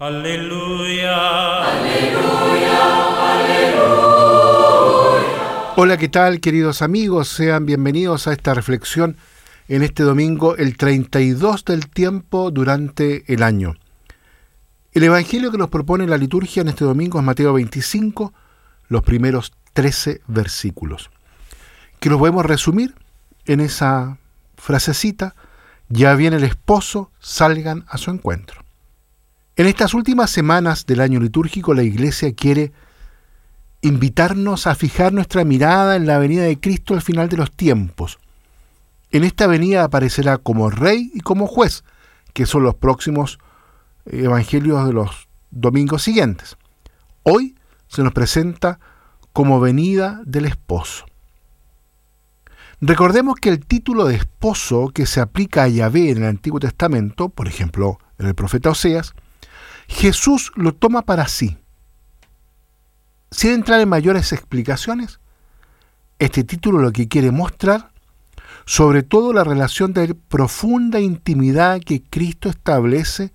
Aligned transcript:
Aleluya. 0.00 1.62
Aleluya. 1.62 3.32
Aleluya. 3.32 3.84
Hola, 5.76 5.96
¿qué 5.98 6.08
tal 6.08 6.40
queridos 6.40 6.82
amigos? 6.82 7.28
Sean 7.28 7.64
bienvenidos 7.64 8.26
a 8.26 8.32
esta 8.32 8.54
reflexión 8.54 9.16
en 9.68 9.84
este 9.84 10.02
domingo, 10.02 10.56
el 10.56 10.76
32 10.76 11.64
del 11.64 11.88
tiempo 11.90 12.50
durante 12.50 13.32
el 13.32 13.44
año. 13.44 13.76
El 14.94 15.04
Evangelio 15.04 15.52
que 15.52 15.58
nos 15.58 15.70
propone 15.70 16.08
la 16.08 16.18
liturgia 16.18 16.62
en 16.62 16.70
este 16.70 16.84
domingo 16.84 17.20
es 17.20 17.24
Mateo 17.24 17.52
25, 17.52 18.34
los 18.88 19.02
primeros 19.02 19.52
13 19.74 20.22
versículos, 20.26 21.12
que 22.00 22.10
los 22.10 22.18
podemos 22.18 22.44
resumir 22.44 22.96
en 23.46 23.60
esa 23.60 24.18
frasecita, 24.56 25.36
ya 25.88 26.16
viene 26.16 26.38
el 26.38 26.44
esposo, 26.44 27.12
salgan 27.20 27.84
a 27.86 27.96
su 27.96 28.10
encuentro. 28.10 28.63
En 29.56 29.66
estas 29.68 29.94
últimas 29.94 30.30
semanas 30.30 30.84
del 30.84 31.00
año 31.00 31.20
litúrgico, 31.20 31.74
la 31.74 31.84
Iglesia 31.84 32.34
quiere 32.34 32.72
invitarnos 33.82 34.66
a 34.66 34.74
fijar 34.74 35.12
nuestra 35.12 35.44
mirada 35.44 35.94
en 35.94 36.06
la 36.06 36.18
venida 36.18 36.42
de 36.42 36.58
Cristo 36.58 36.94
al 36.94 37.02
final 37.02 37.28
de 37.28 37.36
los 37.36 37.52
tiempos. 37.52 38.18
En 39.12 39.22
esta 39.22 39.46
venida 39.46 39.84
aparecerá 39.84 40.38
como 40.38 40.70
rey 40.70 41.12
y 41.14 41.20
como 41.20 41.46
juez, 41.46 41.84
que 42.32 42.46
son 42.46 42.64
los 42.64 42.74
próximos 42.74 43.38
evangelios 44.06 44.88
de 44.88 44.92
los 44.92 45.28
domingos 45.52 46.02
siguientes. 46.02 46.56
Hoy 47.22 47.54
se 47.86 48.02
nos 48.02 48.12
presenta 48.12 48.80
como 49.32 49.60
venida 49.60 50.20
del 50.24 50.46
esposo. 50.46 51.06
Recordemos 52.80 53.36
que 53.36 53.50
el 53.50 53.64
título 53.64 54.06
de 54.06 54.16
esposo 54.16 54.90
que 54.92 55.06
se 55.06 55.20
aplica 55.20 55.62
a 55.62 55.68
Yahvé 55.68 56.10
en 56.10 56.18
el 56.18 56.24
Antiguo 56.24 56.58
Testamento, 56.58 57.28
por 57.28 57.46
ejemplo 57.46 57.98
en 58.18 58.26
el 58.26 58.34
profeta 58.34 58.70
Oseas, 58.70 59.14
Jesús 59.88 60.52
lo 60.54 60.74
toma 60.74 61.02
para 61.02 61.28
sí. 61.28 61.58
Sin 63.30 63.50
entrar 63.50 63.80
en 63.80 63.88
mayores 63.88 64.32
explicaciones, 64.32 65.20
este 66.18 66.44
título 66.44 66.78
lo 66.78 66.92
que 66.92 67.08
quiere 67.08 67.30
mostrar 67.30 67.90
sobre 68.66 69.02
todo 69.02 69.32
la 69.32 69.44
relación 69.44 69.92
de 69.92 70.14
profunda 70.14 71.00
intimidad 71.00 71.80
que 71.80 72.02
Cristo 72.02 72.48
establece 72.48 73.32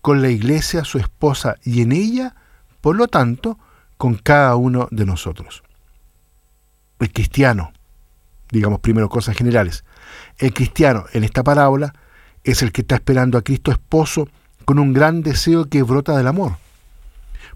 con 0.00 0.22
la 0.22 0.28
iglesia, 0.28 0.84
su 0.84 0.98
esposa, 0.98 1.56
y 1.64 1.82
en 1.82 1.92
ella, 1.92 2.34
por 2.80 2.96
lo 2.96 3.08
tanto, 3.08 3.58
con 3.96 4.14
cada 4.14 4.56
uno 4.56 4.88
de 4.90 5.06
nosotros. 5.06 5.62
El 7.00 7.12
cristiano, 7.12 7.72
digamos 8.50 8.80
primero 8.80 9.08
cosas 9.08 9.36
generales, 9.36 9.84
el 10.38 10.52
cristiano 10.52 11.06
en 11.12 11.24
esta 11.24 11.42
parábola 11.42 11.94
es 12.44 12.62
el 12.62 12.72
que 12.72 12.82
está 12.82 12.96
esperando 12.96 13.38
a 13.38 13.42
Cristo 13.42 13.70
esposo 13.70 14.28
con 14.68 14.78
un 14.78 14.92
gran 14.92 15.22
deseo 15.22 15.64
que 15.70 15.82
brota 15.82 16.14
del 16.14 16.26
amor. 16.26 16.58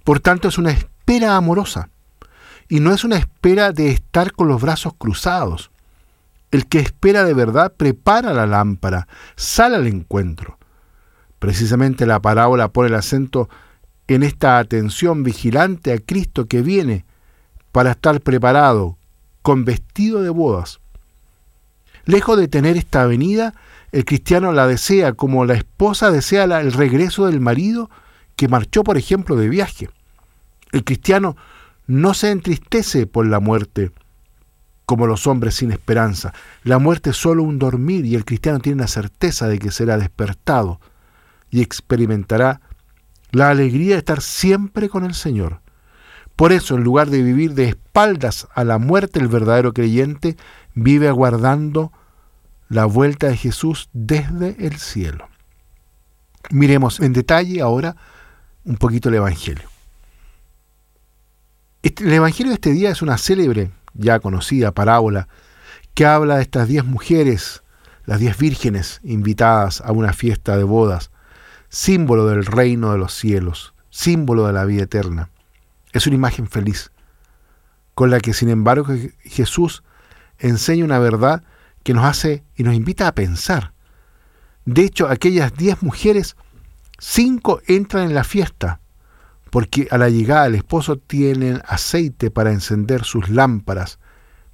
Por 0.03 0.21
tanto, 0.21 0.49
es 0.49 0.57
una 0.57 0.71
espera 0.71 1.37
amorosa 1.37 1.91
y 2.71 2.81
no 2.81 2.91
es 2.95 3.05
una 3.05 3.19
espera 3.19 3.73
de 3.73 3.91
estar 3.91 4.33
con 4.33 4.49
los 4.49 4.63
brazos 4.63 4.95
cruzados. 4.97 5.71
El 6.51 6.67
que 6.69 6.79
espera 6.79 7.25
de 7.25 7.35
verdad 7.35 7.75
prepara 7.77 8.33
la 8.33 8.47
lámpara, 8.47 9.09
sale 9.37 9.77
al 9.77 9.89
encuentro. 9.89 10.57
Precisamente 11.39 12.07
la 12.07 12.23
parábola 12.23 12.69
pone 12.69 12.89
el 12.89 12.95
acento 12.95 13.51
en 14.09 14.23
esta 14.23 14.59
atención 14.59 15.23
vigilante 15.23 15.93
a 15.93 15.99
Cristo 15.99 16.47
que 16.47 16.63
viene 16.63 17.05
para 17.73 17.91
estar 17.91 18.23
preparado 18.23 18.97
con 19.43 19.67
vestido 19.67 20.23
de 20.23 20.31
bodas. 20.31 20.81
Lejos 22.05 22.39
de 22.39 22.49
tener 22.49 22.77
esta 22.77 23.07
venida, 23.07 23.55
el 23.93 24.05
cristiano 24.05 24.53
la 24.53 24.67
desea 24.67 25.13
como 25.13 25.45
la 25.45 25.55
esposa 25.55 26.11
desea 26.11 26.45
el 26.45 26.73
regreso 26.73 27.27
del 27.27 27.41
marido 27.41 27.91
que 28.37 28.49
marchó, 28.49 28.83
por 28.83 28.99
ejemplo, 28.99 29.37
de 29.37 29.49
viaje. 29.49 29.91
El 30.73 30.85
cristiano 30.85 31.37
no 31.87 32.15
se 32.15 32.31
entristece 32.31 33.07
por 33.07 33.27
la 33.27 33.41
muerte 33.41 33.93
como 34.87 35.07
los 35.07 35.27
hombres 35.27 35.55
sin 35.55 35.73
esperanza. 35.73 36.33
La 36.65 36.79
muerte 36.79 37.11
es 37.11 37.17
solo 37.17 37.43
un 37.43 37.59
dormir 37.59 38.05
y 38.05 38.15
el 38.15 38.25
cristiano 38.25 38.59
tiene 38.59 38.83
la 38.83 38.89
certeza 38.89 39.49
de 39.49 39.59
que 39.59 39.71
será 39.71 39.97
despertado 39.97 40.81
y 41.51 41.61
experimentará 41.61 42.61
la 43.31 43.51
alegría 43.51 43.95
de 43.95 43.99
estar 43.99 44.21
siempre 44.21 44.89
con 44.89 45.05
el 45.05 45.15
Señor. 45.15 45.61
Por 46.37 46.53
eso, 46.53 46.77
en 46.77 46.83
lugar 46.83 47.11
de 47.11 47.23
vivir 47.23 47.55
de 47.55 47.69
espaldas 47.69 48.49
a 48.55 48.65
la 48.65 48.79
muerte, 48.79 49.21
el 49.21 49.29
verdadero 49.29 49.73
creyente 49.73 50.37
vive 50.75 51.09
aguardando 51.09 51.93
la 52.69 52.87
vuelta 52.87 53.29
de 53.29 53.37
Jesús 53.37 53.89
desde 53.93 54.57
el 54.67 54.79
cielo. 54.79 55.29
Miremos 56.51 57.01
en 57.01 57.13
detalle 57.13 57.61
ahora 57.61 57.97
un 58.65 58.77
poquito 58.77 59.09
el 59.09 59.17
Evangelio. 59.17 59.69
Este, 61.83 62.05
el 62.05 62.13
Evangelio 62.13 62.51
de 62.51 62.55
este 62.55 62.73
día 62.73 62.91
es 62.91 63.03
una 63.03 63.19
célebre, 63.19 63.71
ya 63.95 64.21
conocida 64.21 64.73
parábola 64.73 65.29
que 65.95 66.07
habla 66.07 66.37
de 66.37 66.43
estas 66.43 66.69
diez 66.69 66.85
mujeres, 66.85 67.63
las 68.07 68.19
diez 68.19 68.39
vírgenes 68.39 69.01
invitadas 69.05 69.81
a 69.83 69.93
una 69.93 70.13
fiesta 70.13 70.57
de 70.57 70.65
bodas, 70.65 71.11
símbolo 71.69 72.27
del 72.27 72.47
reino 72.47 72.93
de 72.93 72.99
los 72.99 73.13
cielos, 73.13 73.75
símbolo 73.91 74.47
de 74.47 74.53
la 74.55 74.65
vida 74.65 74.85
eterna. 74.85 75.29
Es 75.93 76.07
una 76.07 76.17
imagen 76.17 76.49
feliz, 76.49 76.91
con 77.95 78.11
la 78.11 78.21
que 78.21 78.33
sin 78.33 78.49
embargo 78.49 78.87
Jesús 79.25 79.83
enseña 80.43 80.85
una 80.85 80.99
verdad 80.99 81.43
que 81.83 81.95
nos 81.95 82.05
hace 82.05 82.45
y 82.57 82.63
nos 82.63 82.75
invita 82.75 83.09
a 83.09 83.15
pensar. 83.15 83.73
De 84.65 84.83
hecho, 84.83 85.09
aquellas 85.09 85.55
diez 85.55 85.83
mujeres, 85.83 86.37
cinco 86.99 87.61
entran 87.67 88.05
en 88.05 88.15
la 88.15 88.25
fiesta, 88.25 88.81
porque 89.51 89.89
a 89.91 89.99
la 89.99 90.09
llegada 90.09 90.45
del 90.45 90.57
esposo 90.57 90.97
tienen 90.97 91.63
aceite 91.67 92.31
para 92.31 92.53
encender 92.53 93.05
sus 93.05 93.29
lámparas, 93.29 93.99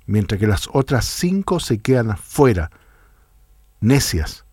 mientras 0.06 0.41
que 0.41 0.47
las 0.47 0.69
otras 0.72 1.04
cinco 1.04 1.60
se 1.60 1.78
quedan 1.78 2.10
afuera, 2.10 2.70
necias. 3.81 4.44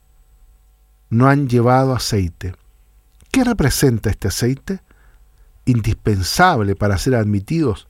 No 1.10 1.28
han 1.28 1.48
llevado 1.48 1.96
aceite. 1.96 2.56
¿Qué 3.32 3.44
representa 3.44 4.10
este 4.10 4.28
aceite? 4.28 4.82
Indispensable 5.66 6.76
para 6.76 6.98
ser 6.98 7.16
admitidos 7.16 7.88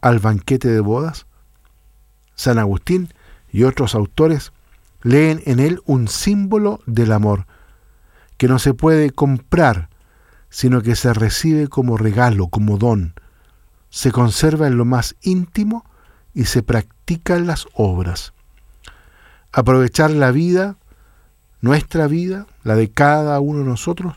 al 0.00 0.18
banquete 0.18 0.68
de 0.68 0.80
bodas. 0.80 1.25
San 2.36 2.58
Agustín 2.58 3.12
y 3.50 3.64
otros 3.64 3.94
autores 3.94 4.52
leen 5.02 5.42
en 5.46 5.60
él 5.60 5.80
un 5.86 6.08
símbolo 6.08 6.80
del 6.86 7.12
amor, 7.12 7.46
que 8.36 8.48
no 8.48 8.58
se 8.58 8.74
puede 8.74 9.10
comprar, 9.10 9.88
sino 10.50 10.82
que 10.82 10.96
se 10.96 11.12
recibe 11.12 11.68
como 11.68 11.96
regalo, 11.96 12.48
como 12.48 12.78
don, 12.78 13.14
se 13.90 14.12
conserva 14.12 14.66
en 14.66 14.76
lo 14.76 14.84
más 14.84 15.16
íntimo 15.22 15.84
y 16.34 16.44
se 16.44 16.62
practica 16.62 17.36
en 17.36 17.46
las 17.46 17.66
obras. 17.74 18.32
Aprovechar 19.52 20.10
la 20.10 20.30
vida, 20.32 20.76
nuestra 21.60 22.06
vida, 22.06 22.46
la 22.62 22.76
de 22.76 22.90
cada 22.90 23.40
uno 23.40 23.60
de 23.60 23.64
nosotros, 23.64 24.16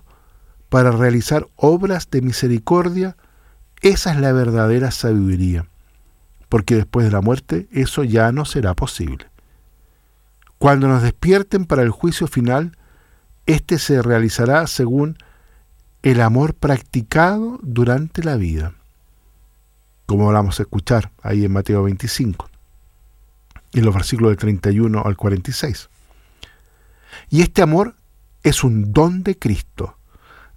para 0.69 0.91
realizar 0.91 1.47
obras 1.56 2.09
de 2.12 2.22
misericordia, 2.22 3.16
esa 3.81 4.12
es 4.12 4.19
la 4.19 4.34
verdadera 4.34 4.91
sabiduría, 4.91 5.66
porque 6.49 6.75
después 6.75 7.05
de 7.05 7.11
la 7.11 7.21
muerte 7.21 7.67
eso 7.71 8.03
ya 8.03 8.31
no 8.31 8.43
será 8.43 8.73
posible. 8.73 9.27
Cuando 10.57 10.87
nos 10.87 11.03
despierten 11.03 11.65
para 11.65 11.83
el 11.83 11.91
juicio 11.91 12.27
final, 12.27 12.77
éste 13.45 13.79
se 13.79 14.01
realizará 14.01 14.67
según 14.67 15.17
el 16.01 16.21
amor 16.21 16.53
practicado 16.53 17.59
durante 17.61 18.23
la 18.23 18.35
vida, 18.35 18.73
como 20.05 20.31
vamos 20.31 20.59
a 20.59 20.63
escuchar 20.63 21.11
ahí 21.21 21.45
en 21.45 21.53
Mateo 21.53 21.83
25, 21.83 22.49
en 23.73 23.85
los 23.85 23.93
versículos 23.93 24.31
del 24.31 24.37
31 24.37 25.03
al 25.05 25.16
46. 25.16 25.89
Y 27.29 27.41
este 27.41 27.61
amor 27.61 27.95
es 28.43 28.63
un 28.63 28.91
don 28.91 29.23
de 29.23 29.37
Cristo, 29.37 29.97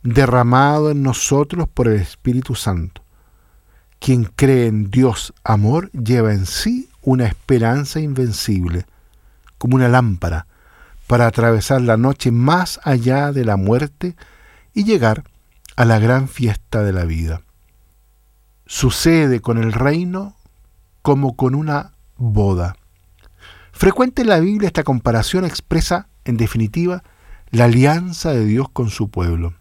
derramado 0.03 0.91
en 0.91 1.03
nosotros 1.03 1.69
por 1.69 1.89
el 1.89 2.01
Espíritu 2.01 2.55
Santo. 2.55 3.03
Quien 4.03 4.25
cree 4.25 4.67
en 4.67 4.91
Dios 4.91 5.33
amor 5.45 5.89
lleva 5.93 6.33
en 6.33 6.45
sí 6.45 6.89
una 7.03 7.25
esperanza 7.25 8.01
invencible 8.01 8.85
como 9.59 9.77
una 9.77 9.89
lámpara 9.89 10.49
para 11.07 11.29
atravesar 11.29 11.83
la 11.83 11.97
noche 11.97 12.33
más 12.33 12.81
allá 12.83 13.31
de 13.31 13.45
la 13.45 13.57
muerte 13.57 14.17
y 14.75 14.83
llegar 14.83 15.23
a 15.77 15.85
la 15.85 16.01
gran 16.01 16.27
fiesta 16.27 16.83
de 16.83 16.93
la 16.93 17.05
vida. 17.05 17.43
Sucede 18.67 19.39
con 19.39 19.57
el 19.57 19.73
reino 19.73 20.35
como 21.03 21.37
con 21.37 21.55
una 21.55 21.93
boda. 22.17 22.75
Frecuente 23.71 24.23
en 24.23 24.31
la 24.31 24.41
Biblia 24.41 24.67
esta 24.67 24.83
comparación 24.83 25.45
expresa, 25.45 26.09
en 26.25 26.39
definitiva, 26.39 27.05
la 27.53 27.67
alianza 27.67 28.33
de 28.33 28.47
Dios 28.47 28.69
con 28.69 28.91
su 28.91 29.11
pueblo. 29.11 29.55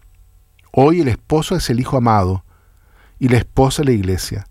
Hoy 0.72 1.00
el 1.00 1.06
esposo 1.06 1.54
es 1.54 1.70
el 1.70 1.78
hijo 1.78 1.96
amado 1.96 2.42
y 3.22 3.28
la 3.28 3.36
esposa 3.36 3.84
la 3.84 3.92
iglesia. 3.92 4.48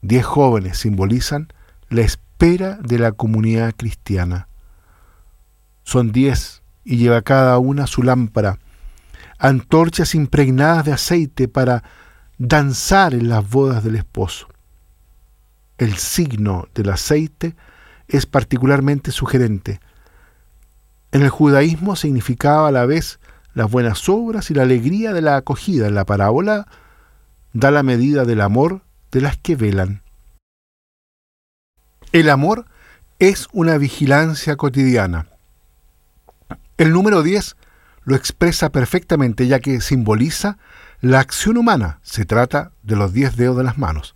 Diez 0.00 0.24
jóvenes 0.24 0.78
simbolizan 0.78 1.48
la 1.88 2.02
espera 2.02 2.76
de 2.76 3.00
la 3.00 3.10
comunidad 3.10 3.74
cristiana. 3.76 4.46
Son 5.82 6.12
diez 6.12 6.62
y 6.84 6.98
lleva 6.98 7.22
cada 7.22 7.58
una 7.58 7.88
su 7.88 8.04
lámpara. 8.04 8.60
antorchas 9.40 10.14
impregnadas 10.14 10.84
de 10.84 10.92
aceite 10.92 11.48
para 11.48 11.82
danzar 12.38 13.12
en 13.12 13.28
las 13.28 13.50
bodas 13.50 13.82
del 13.82 13.96
esposo. 13.96 14.46
El 15.78 15.96
signo 15.96 16.68
del 16.76 16.90
aceite 16.90 17.56
es 18.06 18.24
particularmente 18.26 19.10
sugerente. 19.10 19.80
En 21.10 21.22
el 21.22 21.30
judaísmo 21.30 21.96
significaba 21.96 22.68
a 22.68 22.72
la 22.72 22.86
vez 22.86 23.18
las 23.52 23.68
buenas 23.68 24.08
obras 24.08 24.48
y 24.52 24.54
la 24.54 24.62
alegría 24.62 25.12
de 25.12 25.22
la 25.22 25.34
acogida. 25.34 25.88
En 25.88 25.96
la 25.96 26.04
parábola 26.04 26.68
da 27.52 27.70
la 27.70 27.82
medida 27.82 28.24
del 28.24 28.40
amor 28.40 28.82
de 29.10 29.20
las 29.20 29.36
que 29.36 29.56
velan. 29.56 30.02
El 32.12 32.30
amor 32.30 32.66
es 33.18 33.48
una 33.52 33.78
vigilancia 33.78 34.56
cotidiana. 34.56 35.26
El 36.76 36.92
número 36.92 37.22
10 37.22 37.56
lo 38.04 38.16
expresa 38.16 38.70
perfectamente 38.70 39.46
ya 39.46 39.60
que 39.60 39.80
simboliza 39.80 40.58
la 41.00 41.20
acción 41.20 41.56
humana. 41.56 42.00
Se 42.02 42.24
trata 42.24 42.72
de 42.82 42.96
los 42.96 43.12
10 43.12 43.36
dedos 43.36 43.56
de 43.56 43.64
las 43.64 43.78
manos. 43.78 44.14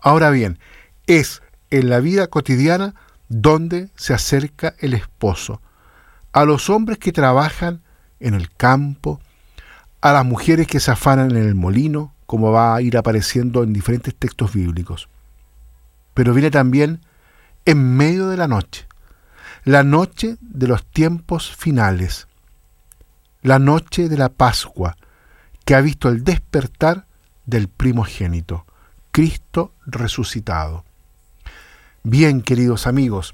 Ahora 0.00 0.30
bien, 0.30 0.58
es 1.06 1.42
en 1.70 1.90
la 1.90 2.00
vida 2.00 2.26
cotidiana 2.26 2.94
donde 3.28 3.90
se 3.94 4.14
acerca 4.14 4.74
el 4.78 4.94
esposo, 4.94 5.60
a 6.32 6.44
los 6.44 6.70
hombres 6.70 6.98
que 6.98 7.12
trabajan 7.12 7.82
en 8.20 8.34
el 8.34 8.50
campo, 8.50 9.20
a 10.00 10.12
las 10.12 10.24
mujeres 10.24 10.66
que 10.66 10.80
se 10.80 10.90
afanan 10.90 11.30
en 11.32 11.36
el 11.36 11.54
molino, 11.54 12.14
como 12.28 12.52
va 12.52 12.74
a 12.76 12.82
ir 12.82 12.98
apareciendo 12.98 13.62
en 13.62 13.72
diferentes 13.72 14.14
textos 14.14 14.52
bíblicos. 14.52 15.08
Pero 16.12 16.34
viene 16.34 16.50
también 16.50 17.00
en 17.64 17.96
medio 17.96 18.28
de 18.28 18.36
la 18.36 18.46
noche, 18.46 18.86
la 19.64 19.82
noche 19.82 20.36
de 20.42 20.68
los 20.68 20.84
tiempos 20.84 21.56
finales, 21.56 22.28
la 23.40 23.58
noche 23.58 24.10
de 24.10 24.18
la 24.18 24.28
Pascua, 24.28 24.98
que 25.64 25.74
ha 25.74 25.80
visto 25.80 26.10
el 26.10 26.22
despertar 26.22 27.06
del 27.46 27.68
primogénito, 27.68 28.66
Cristo 29.10 29.72
resucitado. 29.86 30.84
Bien, 32.02 32.42
queridos 32.42 32.86
amigos, 32.86 33.32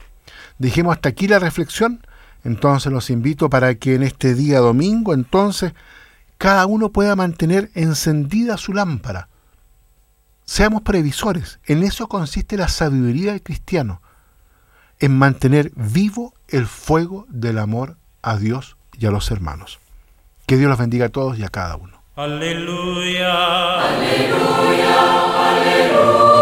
dejemos 0.59 0.95
hasta 0.95 1.09
aquí 1.09 1.27
la 1.27 1.41
reflexión 1.41 2.01
entonces 2.45 2.93
los 2.93 3.11
invito 3.11 3.49
para 3.49 3.75
que 3.75 3.95
en 3.95 4.03
este 4.03 4.35
día 4.35 4.59
domingo, 4.59 5.15
entonces, 5.15 5.73
cada 6.39 6.67
uno 6.67 6.91
pueda 6.91 7.17
mantener 7.17 7.71
encendida 7.75 8.57
su 8.57 8.73
lámpara. 8.73 9.29
Seamos 10.45 10.83
previsores. 10.83 11.59
En 11.65 11.83
eso 11.83 12.07
consiste 12.09 12.57
la 12.57 12.69
sabiduría 12.69 13.33
del 13.33 13.43
cristiano. 13.43 14.03
En 14.99 15.17
mantener 15.17 15.73
vivo 15.75 16.35
el 16.49 16.67
fuego 16.67 17.27
del 17.29 17.59
amor 17.59 17.97
a 18.23 18.37
Dios 18.37 18.77
y 18.93 19.07
a 19.07 19.11
los 19.11 19.31
hermanos. 19.31 19.81
Que 20.47 20.57
Dios 20.57 20.69
los 20.69 20.79
bendiga 20.79 21.07
a 21.07 21.11
todos 21.11 21.39
y 21.39 21.45
a 21.45 21.49
cada 21.49 21.77
uno. 21.77 22.03
Aleluya. 22.17 23.81
Aleluya. 23.81 25.51
Aleluya. 25.51 26.34